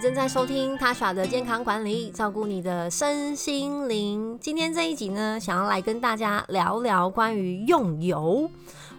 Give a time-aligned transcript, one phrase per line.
[0.00, 4.38] 正在收听他耍的健康管理，照顾你的身心灵。
[4.40, 8.48] 今天这一集呢，想要来跟大家聊聊关于用油。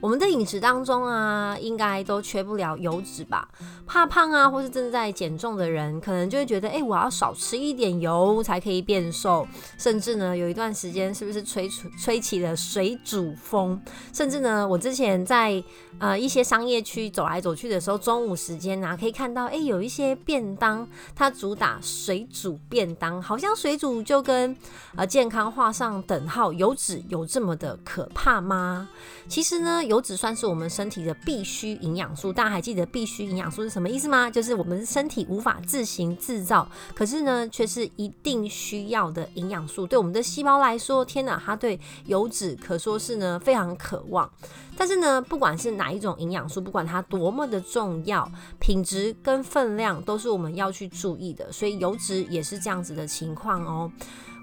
[0.01, 3.47] 我们的饮食当中啊，应该都缺不了油脂吧？
[3.85, 9.45] 怕胖啊，或是正在减重的人，可能就会觉得，哎，我要少吃一点油才可以变瘦。
[9.77, 11.69] 甚至呢，有一段时间是不是吹
[12.01, 13.81] 吹起了水煮风？
[14.13, 15.61] 甚至呢，我之前在
[15.99, 24.55] 呃一些商业区走来走去的时候，中午时间啊，可以看到，哎，有一些便当，它主打水煮便当，好像水煮就跟
[24.95, 26.53] 呃健康画上等号。
[26.53, 28.87] 油脂有这么的可怕吗？
[29.27, 29.83] 其实呢。
[29.89, 34.29] 油脂算是我们身体的必需营养素，大家还记得必需营养素是什么意思吗？
[34.29, 39.87] 就是我们身体无法自行制造，可是呢却是一定需要的营养素。
[39.87, 44.29] 对我们的细胞来说，天哪，它对油脂可说是呢非常渴望。
[44.77, 51.51] 但是呢，不管是哪一种营养素，不管它多么的重要，品质跟分量都是我们要去注意的。
[51.51, 53.91] 所以油脂也是这样子的情况哦。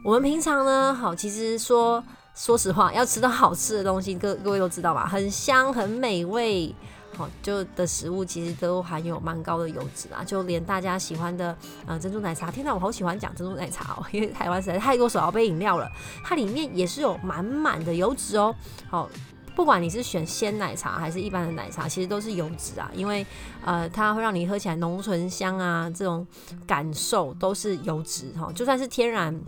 [0.05, 2.03] 我们平常呢，好，其实说。
[2.37, 5.07] 说实话，要吃到好吃的东西，各各位都知道吧？
[5.07, 6.73] 很香、很美味，
[7.17, 10.23] 好就的食物，其实都含有蛮高的油脂啊。
[10.23, 15.91] 就连大家喜欢的呃珍珠奶茶，天哪，我好喜欢讲珍珠奶茶哦， 因为台湾实在太多手摇杯饮料了，
[16.23, 18.55] 它里面也是有满满的油脂哦。
[18.91, 19.09] 好，
[19.55, 23.27] 不管你是选鲜奶茶还是一般的奶茶，其实都是油脂啊，因为
[23.65, 26.27] 呃它会让你喝起来浓醇香啊，这种
[26.67, 28.53] 感受都是油脂哈。
[28.55, 29.41] 就算是天然。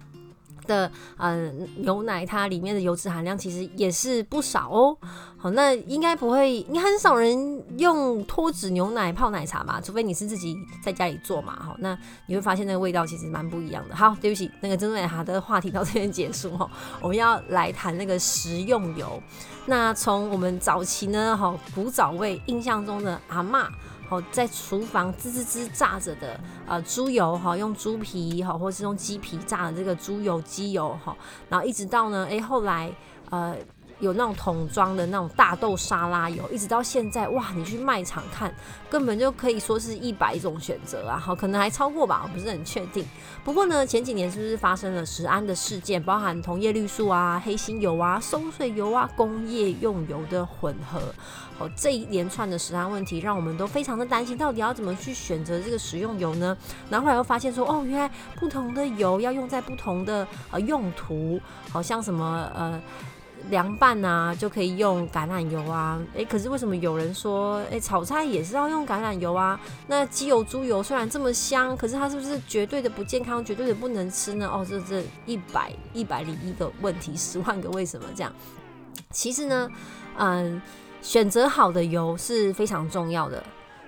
[0.68, 4.96] 的嗯，牛奶它里面的油脂含量其实也是不少哦。
[5.36, 9.80] 好，那应该不会，你很少人用脱脂牛奶泡奶茶嘛？
[9.80, 11.58] 除非你是自己在家里做嘛。
[11.60, 11.96] 好，那
[12.26, 13.96] 你会发现那个味道其实蛮不一样的。
[13.96, 16.70] 好，对不起，那个珍珠奶茶的话题到这边结束哈。
[17.00, 19.20] 我们要来谈那个食用油。
[19.66, 23.68] 那从我们早期呢，哈，古早味印象中的阿妈。
[24.08, 31.16] 好，在厨房滋滋滋炸着的呃猪油哈，用猪皮哈，或是用鸡皮炸的这个猪油鸡油哈，
[31.48, 32.90] 然后一直到呢，哎，后来
[33.30, 33.56] 呃。
[34.00, 38.54] 有那种桶装的那种大豆沙拉油，一直到现在哇，你去卖场看，
[38.88, 43.04] 根本就可以说是一百种选择啊，好，可能还超过吧，我不是很确定。
[43.44, 51.00] 不过呢，前几年是不是发生了食安的事件，包含同叶绿素啊、黑心油啊、松水油啊、工业用油的混合，
[51.58, 56.56] 好，这一连串的食安问题，让我们都非常的担心，到底要怎么去选择这个食用油呢？
[56.88, 61.40] 然后后来又发现说，哦，原来不同的油要用在不同的呃用途，
[61.72, 62.80] 好像什么呃。
[63.50, 66.00] 凉拌啊，就可以用橄榄油啊。
[66.14, 69.58] 诶，可是为什么有人说，诶，炒菜也是要用橄榄油啊？
[69.86, 74.46] 那鸡油、猪油虽然这么香，可是它是不是绝对的不健康、绝对的不能吃呢？
[74.46, 78.32] 哦，这这一百一百零一个问题，十万个为什么这样？
[79.10, 79.70] 其实呢，
[80.18, 80.60] 嗯，
[81.00, 83.42] 选择好的油是非常重要的。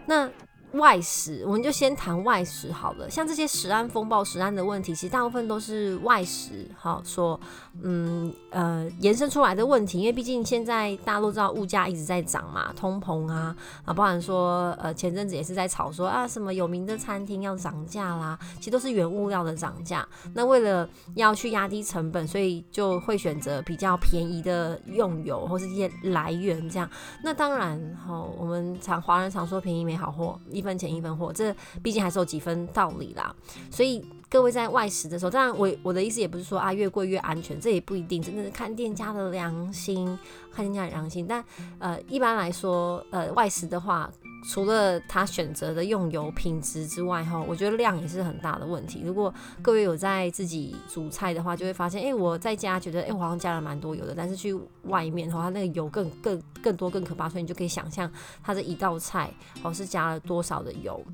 [0.06, 0.28] 那
[0.72, 3.10] 外食，我们就先谈外食好了。
[3.10, 7.38] 像这些食安风暴、食安的问题，其实大部分都是外食，好说，
[7.82, 9.98] 嗯呃，延伸出来的问题。
[10.00, 13.54] 因为毕竟现在大陆知道物价一直在涨嘛，通膨啊，
[13.84, 20.06] 啊，包含说，呃，前阵子也是在吵说啊，什么有名的餐厅要涨价啦，其实都是原物料的涨价。
[20.34, 26.88] 那为了要去压低成本，所以就会选择比较便宜的用油或是一些来源这样。
[27.24, 30.38] 那当然，好，我们常华人常说便宜没好货。
[30.60, 33.34] 一分钱一分货，这毕竟还是有几分道理啦。
[33.70, 40.06] 所以各位在外食的时候，当然我我的意思也不是说啊越贵越安全，这也不一定，真的是看店家的良心，
[40.52, 41.26] 看店家的良心。
[41.26, 41.42] 但
[41.78, 44.12] 呃一般来说，呃外食的话，
[44.42, 49.02] 除了他选择的用油品质之外，哈，我觉得量也是很大的问题。
[49.04, 58.10] 如果各位有在自己煮菜的话，就会发现，哎，我在家觉得，哎，我好像加了蛮多油的，但是去外面的话，它那个油更更更多更可怕，所以你就可以想象
[58.42, 59.30] 它这一道菜
[59.62, 61.04] 哦是加了多少的油。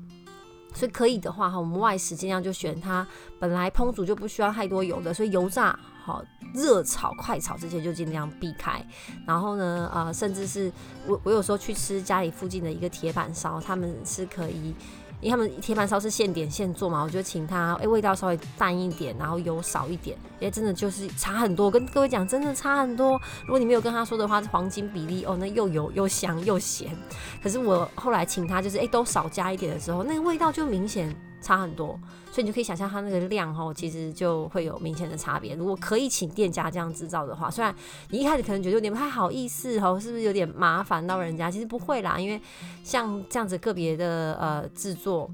[0.73, 3.05] 所以可以的话哈，我们外食尽量就选它
[3.39, 5.77] 本来烹煮就不需要太多油的，所以油炸、
[6.07, 6.23] 好
[6.53, 8.81] 热炒、快炒这些就尽量避开。
[9.25, 10.71] 然后呢，呃，甚至是
[11.05, 14.73] 我我有时候去吃家里附近的一个铁板烧，他们是可以。
[15.19, 21.71] 因为他们铁板烧是现点现做嘛，我就请他，哎，味道稍微淡一点，然后油少一点，哎，真的就是差很多。
[21.71, 23.19] 跟各位讲，真的差很多。
[23.41, 26.95] 如果你没有跟他说的话，黄金比例哦，那又油又香又咸。
[27.41, 31.11] 可是我后来请他，就是哎，都少加一点的时候，那个味道就明显。
[31.47, 31.97] 差很多，
[32.29, 35.55] 所以你就可以想象它那个量哈，其实就会有明显的差别。
[35.55, 37.73] 如果可以请店家这样制造的话，虽然
[38.09, 41.49] 你一开始可能觉得有点不太好意思哈，是不是有点麻烦到人家？
[41.49, 42.41] 其实不会啦，因为
[42.83, 45.31] 像这样子个别的呃制作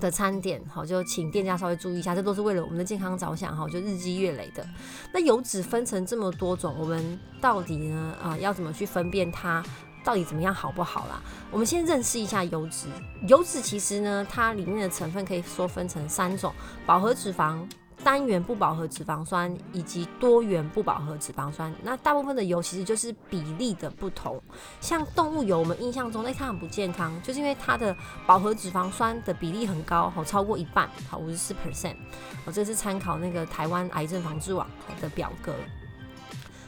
[0.00, 4.66] 的餐点，好就请店家稍微注意一下，这都是为了我们的健康着想哈，就日积月累的。
[5.12, 9.62] 那油脂分成这么多种，我们到底呢啊要怎么去分辨它？
[10.06, 11.20] 到底怎么样好不好啦？
[11.50, 12.86] 我们先认识一下油脂。
[13.26, 16.54] 油脂其实呢，它里面的成分可以说分成三种：
[16.86, 17.58] 饱和脂肪。
[18.04, 24.40] 单元不饱和脂肪酸以及多元不饱和脂肪酸，那大部分的油其实就是比例的不同。
[24.80, 31.96] 像动物油，我们印象中，哎，它很不健康，就是因为它的饱和脂肪酸的比例很高，好，超过一半，好，五十四 percent。
[32.44, 34.68] 我，这是参考那个台湾癌症防治网
[35.00, 35.52] 的表格。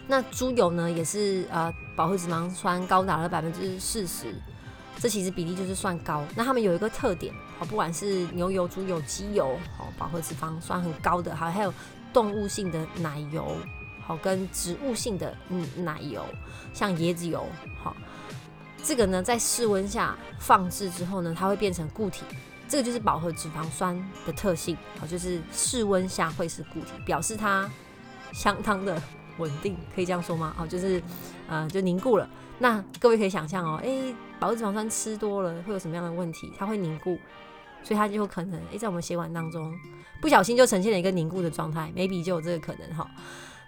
[0.09, 4.35] 那猪油呢，也是呃，饱和脂肪酸高达了百分之四十。
[5.01, 11.73] 这其实比例就是算高，那它们有一个特点，好，不管是牛油、猪油、鸡油，好，饱和脂肪酸很高的，还还有
[12.13, 13.55] 动物性的奶油，
[14.05, 16.25] 好，跟植物性的嗯奶油，
[16.75, 17.47] 像椰子油，
[17.81, 17.95] 好，
[18.83, 22.25] 这个呢在室温下放置之后呢，它会变成固体，
[22.67, 23.97] 这个就是饱和脂肪酸
[24.27, 27.71] 的特性，好，就是室温下会是固体，表示它
[28.33, 29.01] 相当的
[29.39, 30.53] 稳定，可以这样说吗？
[30.57, 31.03] 好，就是
[31.49, 32.29] 呃就凝固了。
[32.59, 36.53] 那各位可以想象哦，诶，饱和脂肪酸吃多了会有什么样的问题？
[36.59, 37.17] 它会凝固，
[37.83, 39.73] 所以它就有可能诶，在我们血管当中
[40.21, 43.09] 不小心就呈现了一个凝固的状态，maybe 就有这个可能哈。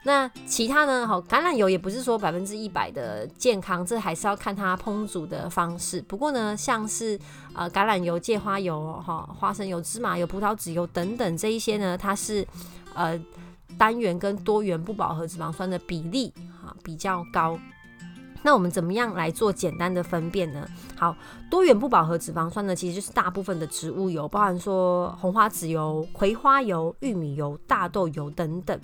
[0.02, 1.06] 那其他呢？
[1.06, 6.00] 好，橄榄油也不是说百分之一百的健康，这还是要看它烹煮的方式。
[6.00, 7.20] 不过呢，像是
[7.52, 12.46] 呃橄榄油、芥花油、哈花生油、芝麻油、葡萄籽油等等这一些呢，它是
[12.94, 13.20] 呃
[13.80, 16.30] 单元跟多元不饱和脂肪酸的比例
[16.62, 17.58] 哈比较高。
[18.42, 20.66] 那我们怎么样来做简单的分辨呢？
[20.96, 21.14] 好
[21.50, 28.80] 多元不饱和脂肪酸呢，其实就是大部分的植物油，包含说红花籽油、葵花油、玉米油、大豆油等等。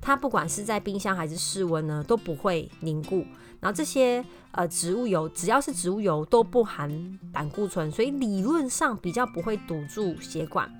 [0.00, 3.24] 它不管是在冰箱还是室温呢，都不会凝固。
[3.60, 10.70] 然后这些呃植物油，只要是植物油都不含胆固醇，所以理论上比较不会堵住血管。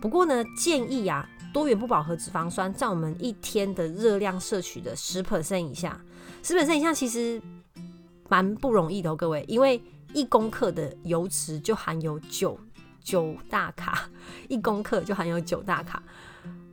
[0.00, 6.00] 不过呢，建议呀，多元不饱和脂肪酸占我们一天的热量摄取的十 percent 以下，
[6.42, 7.40] 十 percent 以下其实。
[8.30, 9.82] 蛮不容易的，各位，因为
[10.14, 12.56] 一公克的油脂就含有九
[13.02, 14.08] 九大卡，
[14.48, 16.00] 一公克就含有九大卡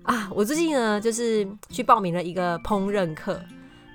[0.04, 0.30] 啊！
[0.36, 3.42] 我最近呢，就是去报名了一个烹饪课，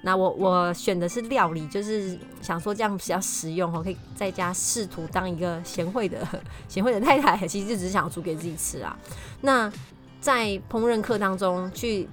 [0.03, 6.27] 那我我选的是料理，就是想说这样比较实用哦，可以在家试图当一个贤惠的
[6.69, 8.99] 贤惠的太太，其实就只是想煮给自己吃啊。
[9.41, 9.73] 那
[10.21, 12.09] 在烹饪课当中去。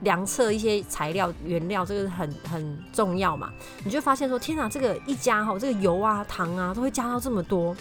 [0.00, 3.50] 量测一些材料原料，这个很很重要嘛？
[3.84, 7.76] 你就发现说，天哪，这个一加哈，这个油啊、糖啊都会加到这么多，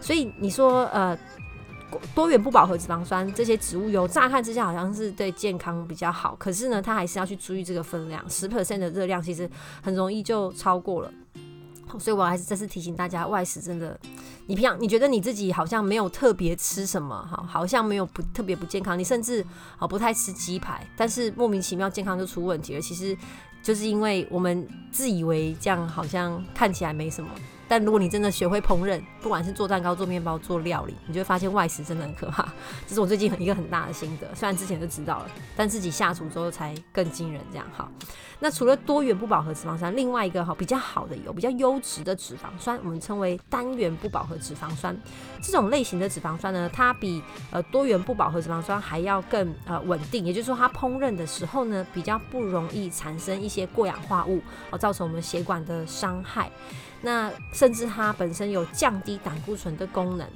[0.00, 1.18] 所以你说呃，
[2.14, 9.50] 多元不饱和脂肪酸这些植物油，乍看之下好像是对健康比较好，可是呢，它还是要去注意这个分量，十 percent 的热量其实
[9.82, 11.10] 很容易就超过了。
[11.98, 13.98] 所以我还是再次提醒大家，外食真的，
[14.46, 19.44] 你平常你觉得你自己好像没有特别吃什么哈，好像没有不特别不健康，你甚至
[19.78, 22.80] 啊不太吃鸡排，但是莫名其妙健康就出问题了。
[22.80, 23.16] 其实
[23.62, 27.30] 就是因为我们自以为这样好像看起来没什么。
[27.68, 32.48] 但如果你真的学会烹饪，不管是做蛋糕、做面包、做料理，你就会发现外食真的很可怕。
[32.86, 37.40] 这是我最近很一个很大的心得，虽然之前就知道了，但自己下厨之后才更惊人。
[37.50, 37.88] 这样哈，
[38.40, 44.96] 那除了多元不饱和脂肪酸，另外一个哈比较好的油、比较优质的脂肪酸，我们称为单元不饱和脂肪酸。
[45.42, 54.40] 这种类型的脂肪酸呢，它比呃多元不饱和脂肪酸还要更呃稳定，也就是说它烹饪的时候呢，比较不容易产生一些过氧化物，
[54.70, 56.50] 而造成我们血管的伤害。
[57.00, 60.26] 那甚至它本身有降低胆固醇的功能，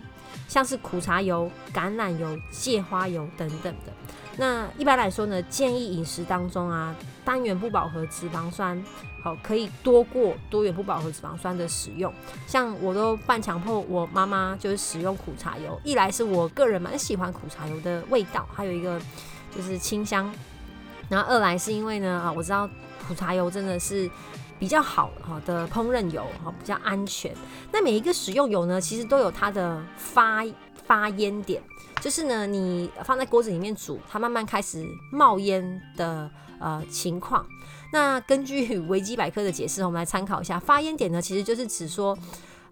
[0.46, 3.92] 像是苦茶油、橄榄油、芥花油等等的。
[4.36, 8.82] 那一般来说呢，建议饮食当中啊，单元不饱和脂肪酸
[9.22, 12.12] 好可以多过多元不饱和脂肪酸的使用。
[12.46, 19.00] 像我都半强迫我妈妈就是使用苦茶油，一来是我个人蛮喜欢苦茶油的味道，还有一个
[19.54, 20.32] 就是清香。
[21.08, 22.66] 然后二来是因为呢啊，我知道
[23.06, 24.08] 苦茶油真的是。
[24.62, 27.34] 比较好哈的烹饪油哈比较安全。
[27.72, 30.44] 那每一个食用油呢，其实都有它的发
[30.86, 31.60] 发烟点，
[32.00, 37.44] 就是呢你放在锅子里面煮，它慢慢开始冒烟的呃情况。
[37.92, 42.16] 那根据维基百科的解释，我们来参考一下，发烟点呢其实就是指说。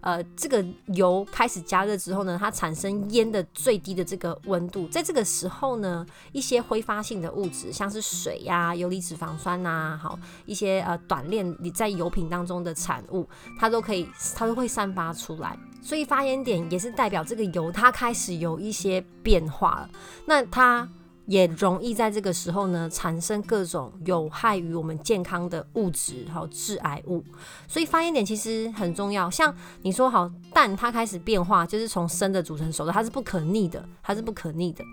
[0.01, 13.27] 呃，这个油开始加热之后呢，它产生烟的最低的这个温度，在这个时候呢，一些挥发性的物质，像是水呀、游离脂肪酸呐，好一些呃短链你在油品当中的产物，
[13.59, 15.57] 它都可以，它都会散发出来。
[15.81, 19.89] 所以发烟点也是代表这个油它开始有一些变化了。
[20.25, 20.89] 那它。
[21.31, 27.23] 也容易在这个时候呢产生各种有害于我们健康的物质，好致癌物。
[27.69, 29.29] 所以发现点其实很重要。
[29.31, 34.83] 像你说好蛋，它开始变化，就是从生的煮成熟的，它是不可逆的，它是不可逆的。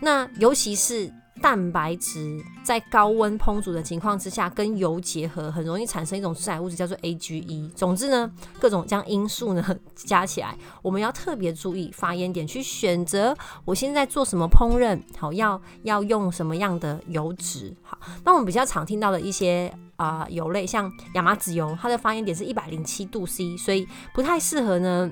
[0.00, 7.70] 那尤其是蛋白质在高温烹煮的情况之下，跟油结合，很容易产生一种致癌物质，叫做 AGE。
[7.70, 17.74] 总之呢，各种这样因素呢 加起来，我们要特别注意发烟点，去选择我现在做什么烹饪，好要要用什么样的油脂。
[17.82, 25.10] 好，那我们比较常听到的一些啊油类，像亚麻籽油，它的发烟点是一百零七度 C，所以不太适合呢。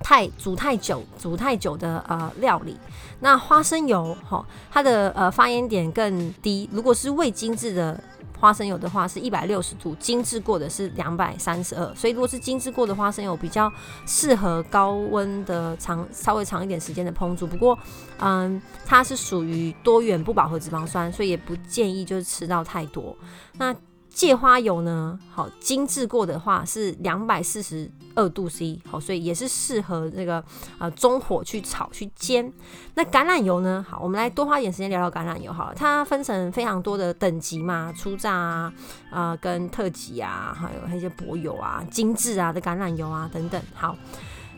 [0.00, 2.76] 太煮太久，煮太久的呃料理，
[3.20, 6.68] 那花生油哈，它的呃发烟点更低。
[6.72, 8.00] 如果是未精制的
[8.38, 11.94] 花生油的话，是一百六十度，精制过的是两百三十二。
[11.94, 13.70] 所以如果是精制过的花生油，比较
[14.06, 17.46] 适合高温的长稍微长一点时间的烹煮。
[17.46, 17.76] 不过，
[18.20, 23.14] 嗯，它是属于多元不饱和脂肪酸，所以也不建议就是吃到太多。
[23.54, 23.74] 那
[24.18, 25.16] 芥花油呢？
[25.32, 30.42] 好，精致过的话是两百四十二度 C，好，所以也是适合那个
[30.76, 32.52] 呃中火去炒去煎。
[32.94, 33.86] 那橄榄油呢？
[33.88, 35.74] 好，我们来多花一点时间聊聊橄榄油好了。
[35.76, 38.72] 它分成非常多的等级嘛，初榨啊，
[39.12, 43.62] 呃，跟特级啊，还有一些薄油啊、精致啊的橄榄油啊等等。
[43.72, 43.96] 好，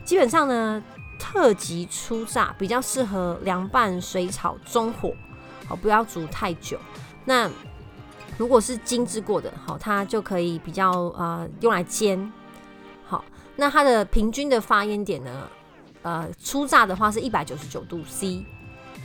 [0.07, 0.83] 基本上呢，
[1.19, 5.13] 特级初榨比较适合凉拌、水炒、中火，
[5.69, 6.79] 好，不要煮太久。
[7.27, 7.47] 那
[8.41, 12.33] 如果是精致过的，好，它就可以比较呃用来煎，
[13.05, 13.23] 好，
[13.55, 15.47] 那它的平均的发烟点呢，
[16.01, 18.43] 呃，初榨的话是一百九十九度 C，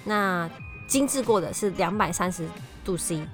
[0.05, 0.49] 那
[0.87, 2.47] 精致过的是两百三十
[2.85, 3.27] 度 C，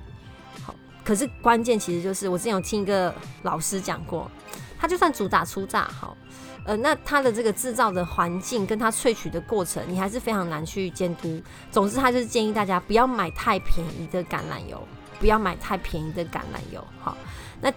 [0.66, 0.74] 好，
[1.06, 4.28] 可是关键其实就是我之前有听一个老师讲过，
[4.80, 6.18] 他就算主打初榨，好，
[6.64, 11.40] 呃，那它的这个制造的环境跟它萃取的过程，你还是非常难去监督。
[11.70, 14.82] 总之，他就是建议大家不要买太便宜的橄榄油。
[15.22, 17.16] 不要买太便宜的橄榄油，好。
[17.62, 17.72] 那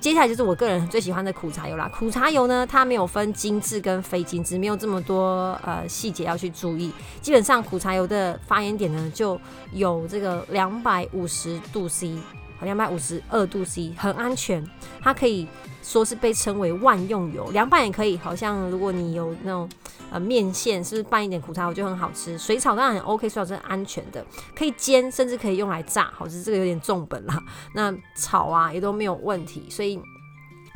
[0.00, 1.88] 接下来就是我个人最喜欢的苦茶油啦。
[1.94, 6.90] 苦茶油呢，它没有分精致跟非精致，没有这么多呃细节要去注意。
[7.20, 9.40] 基本上苦茶油的发烟点呢，就
[9.72, 12.16] 有这个两百五十度 C，
[12.62, 14.68] 两百五十二度 C，很安全，
[15.00, 15.46] 它可以。
[15.82, 18.18] 说是被称为万用油，凉拌也可以。
[18.18, 19.70] 好像如果你有那种
[20.10, 22.38] 呃面线，是不是拌一点苦茶油就很好吃？
[22.38, 24.24] 水炒当然很 OK，水草是安全的，
[24.56, 26.10] 可以煎，甚至可以用来炸。
[26.14, 27.42] 好，是这个有点重本啦。
[27.74, 29.68] 那炒啊也都没有问题。
[29.70, 30.00] 所以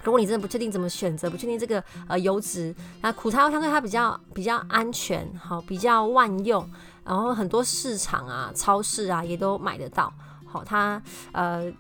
[0.03, 6.69] 如果你真的不确定怎么选择，不确定这个呃油脂，那苦茶相对它比较比较安全，好比较万用，
[7.05, 10.13] 然后很多市场啊、超市啊也都买得到。
[10.47, 11.73] 好，它呃。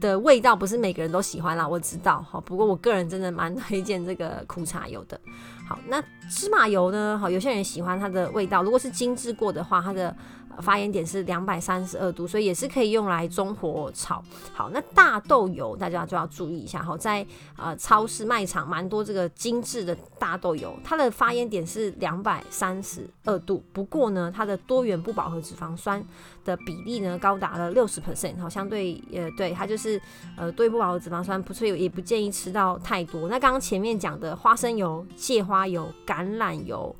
[0.00, 2.40] 的味道不是每个人都喜欢啦，我知道哈。
[2.44, 5.20] 不过我个人真的蛮推荐这个苦茶油的。
[5.68, 7.18] 好，那芝麻油呢？
[7.20, 10.14] 好，有些人喜欢它的味道，如果是精致过的话，它的。
[10.60, 14.22] 发炎点是两百三十二度，所以也是可以用来中火炒。
[14.52, 16.82] 好，那大豆油大家就要注意一下。
[16.82, 23.64] 好，在呃超市卖场蛮多这个精致的大豆油，它的发烟点是两百三十二度。
[23.72, 26.04] 不过呢，它的多元不饱和脂肪酸
[26.44, 28.38] 的比例呢高达了六十 percent。
[28.40, 30.00] 好，相对呃对它就是
[30.36, 33.28] 呃多不饱和脂肪酸，不是也不建议吃到太多。
[33.28, 36.94] 那刚刚前面讲的花生油、芥花油、橄榄油。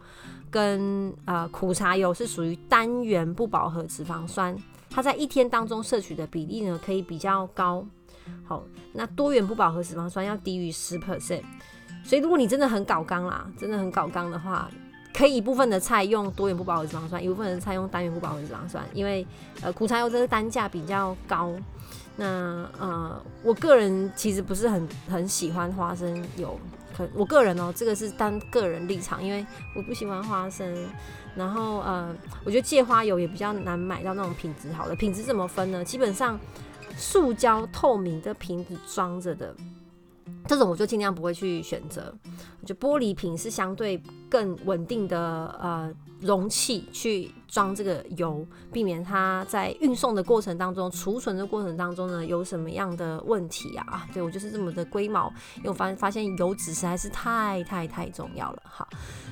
[0.53, 4.55] 跟呃苦茶油是属于单元不饱和脂肪酸，
[4.91, 7.85] 它在一天当中摄取的比例呢可以比较高。
[8.45, 11.43] 好，那多元不饱和脂肪酸要低于十 percent，
[12.05, 14.71] 所以如果你真的很搞刚啦，真的很搞刚的话，
[15.15, 19.27] 可以一部分的菜用多元不饱和脂肪酸，一部分的菜用单元不饱和脂肪酸，因为
[19.63, 21.53] 呃苦茶油这个单价比较高。
[22.15, 26.61] 那呃我个人其实不是很很喜欢花生油。
[26.97, 29.45] 可我个人哦，这个是单个人立场，因为
[29.75, 30.87] 我不喜欢花生。
[31.35, 34.95] 然后呃，我觉得芥花油也比较难买到那种品质好的。
[34.95, 35.83] 品质怎么分呢？
[35.83, 36.39] 基本上
[36.95, 39.55] 塑胶透明的瓶子装着的
[40.47, 42.15] 这种，我就尽量不会去选择。
[42.67, 45.19] 就玻璃瓶是相对更稳定的
[45.61, 45.91] 呃
[46.23, 47.31] 容器去。
[47.53, 53.85] 装这个油，避免它在运送的过程当中、储存的过程当中呢，有什么样的问题啊？
[53.89, 58.63] 啊，对我就是这么的龟毛，因为我发发现油脂实在是太太太重要了。
[58.65, 58.89] 好，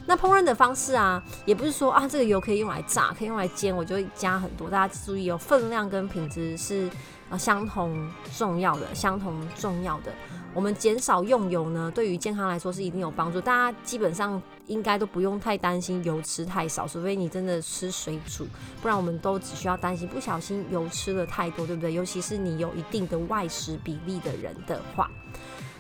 [0.07, 4.69] 那烹饪的方式啊，也不是说啊，这个油可以用来炸，可以用来煎，我就会加很多。
[4.69, 6.91] 大家注意哦，分量跟品质是
[7.31, 8.07] 啊相同
[8.37, 10.13] 重要的，相同重要的。
[10.52, 13.40] 我们减少用油呢，对于健康来说是一定有帮助。
[13.40, 18.47] 大家基本上应该都不用太担心油吃太少，除非你真的吃水煮，
[18.83, 21.92] 不然我们都只需要担心不小心油吃了太多，对不对？
[21.92, 25.09] 尤其是你有一定的外食比例的人的话。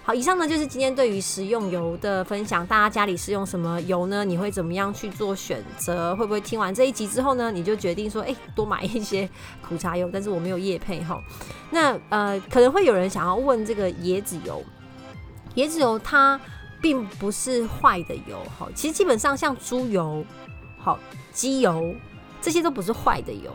[0.02, 2.66] 好，以上呢就是今天对于食用油的分享。
[2.66, 4.24] 大家家里是用什么油呢？
[4.24, 6.16] 你会怎么样去做选择？
[6.16, 9.28] 会不会听完这一集之后呢，你就决定说，哎，多买一些
[9.60, 10.08] 苦茶油？
[10.10, 11.22] 但是我没有叶配哈。
[11.70, 14.62] 那呃，可能会有人想要问这个椰子油，
[15.56, 16.40] 椰子油它
[16.80, 18.66] 并不是坏的油，哈。
[18.74, 20.24] 其实基本上像猪油、
[20.78, 20.98] 好
[21.30, 21.94] 鸡油
[22.40, 23.52] 这些都不是坏的油。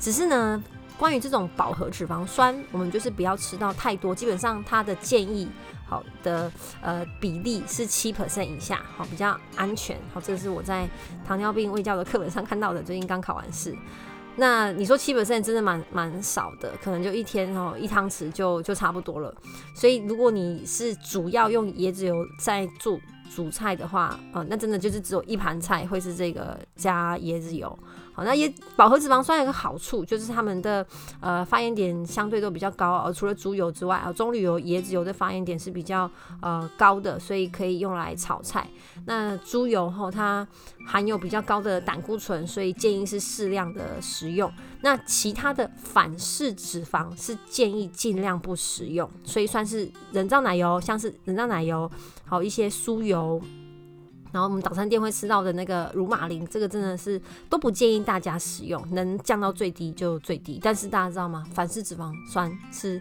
[0.00, 0.64] 只是呢，
[1.02, 5.48] 关于这种饱和脂肪酸，我们就是不要吃到太多，基本上它的建议
[5.84, 6.48] 好的
[6.80, 9.98] 呃比例是七 percent 以下，好比较安全。
[10.14, 10.88] 好，这是我在
[11.26, 13.76] 糖尿病卫教的课本上看到的，最近刚考完试。
[14.36, 19.34] 那你说七 percent 真的蛮蛮少的，可能就一天哦一汤匙就就差不多了。
[19.74, 22.96] 所以如果你是主要用椰子油在做
[23.34, 27.78] 煮菜的话，呃，那真的就是只有一盘菜会是这个加椰子油。
[28.14, 30.86] 好，那也饱和脂肪酸有个好处，就是它们的
[31.18, 36.10] 呃发炎点相对都比较高，呃，除了猪油之外，啊，棕榈油、椰子油的发炎点是比较
[36.42, 38.68] 呃高的，所以可以用来炒菜。
[39.06, 40.46] 那猪油后它
[40.86, 44.52] 含有比较高的胆固醇，所以建议是适量的食用。
[44.82, 51.90] 那其他的反式脂肪是建议尽量不食用，所以算是人造奶油，像是人造奶油，
[52.26, 53.40] 好一些酥油。
[54.32, 60.58] 然后我们早餐店会吃到的那个乳马林，这个真的是都不建议大家使用，能降到最低就最低。
[60.62, 61.46] 但是大家知道吗？
[61.54, 63.00] 反式脂肪酸是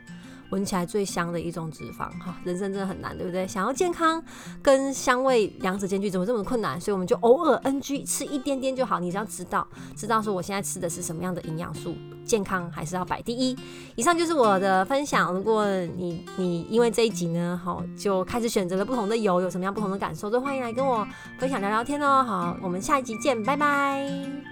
[0.52, 3.48] 闻起来最香的一种脂肪，哈，人生真的很难，对不对？
[3.48, 4.24] 想要健康
[4.62, 6.80] 跟香味两者兼具，怎么这么困难？
[6.80, 9.00] 所以我们就偶尔 NG 吃一点点就好。
[9.00, 11.96] 你只要知道，知道说我现在吃的是什么样的营养素。
[12.24, 13.58] 健康还是要摆第一。
[13.96, 15.34] 以上就是我的分享。
[15.34, 15.66] 如果
[15.98, 21.06] 你你因为这一集呢，好就开始选择了不同的油，有什么样不同的感受，都欢迎来跟我
[21.40, 22.24] 分享聊聊天哦。
[22.24, 24.51] 好，我们下一集见，拜拜。